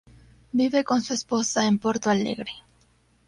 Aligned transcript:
Vive 0.51 0.83
con 0.83 1.03
su 1.03 1.13
esposa 1.13 1.67
en 1.67 1.77
Porto 1.77 2.09
Alegre. 2.09 2.51